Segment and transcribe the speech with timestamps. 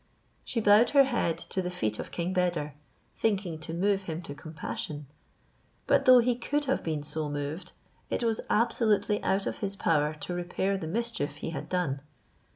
[0.43, 2.73] She bowed her head to the feet of King Beder,
[3.15, 5.05] thinking to move him to compassion;
[5.85, 7.73] but though he could have been so moved,
[8.09, 12.01] it was absolutely out of his power to repair the mischief he had done.